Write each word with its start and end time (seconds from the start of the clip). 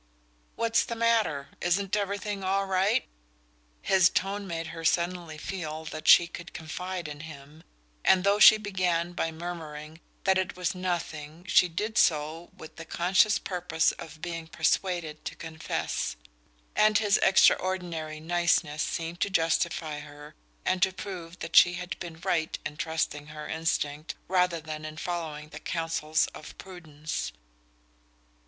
"What's 0.55 0.83
the 0.83 0.95
matter? 0.95 1.49
Isn't 1.61 1.95
everything 1.95 2.43
all 2.43 2.65
right?" 2.65 3.05
His 3.83 4.09
tone 4.09 4.47
made 4.47 4.65
her 4.73 4.83
suddenly 4.83 5.37
feel 5.37 5.85
that 5.85 6.07
she 6.07 6.25
could 6.25 6.53
confide 6.55 7.07
in 7.07 7.19
him, 7.19 7.61
and 8.03 8.23
though 8.23 8.39
she 8.39 8.57
began 8.57 9.11
by 9.11 9.31
murmuring 9.31 10.01
that 10.23 10.39
it 10.39 10.55
was 10.57 10.73
nothing 10.73 11.45
she 11.47 11.67
did 11.67 11.99
so 11.99 12.49
with 12.57 12.77
the 12.77 12.83
conscious 12.85 13.37
purpose 13.37 13.91
of 13.91 14.23
being 14.23 14.47
persuaded 14.47 15.23
to 15.25 15.35
confess. 15.35 16.15
And 16.75 16.97
his 16.97 17.19
extraordinary 17.21 18.19
"niceness" 18.19 18.81
seemed 18.81 19.19
to 19.19 19.29
justify 19.29 19.99
her 19.99 20.33
and 20.65 20.81
to 20.81 20.91
prove 20.91 21.37
that 21.41 21.55
she 21.55 21.73
had 21.73 21.95
been 21.99 22.19
right 22.21 22.57
in 22.65 22.77
trusting 22.77 23.27
her 23.27 23.47
instinct 23.47 24.15
rather 24.27 24.59
than 24.61 24.83
in 24.83 24.97
following 24.97 25.49
the 25.49 25.59
counsels 25.59 26.25
of 26.33 26.57
prudence. 26.57 27.31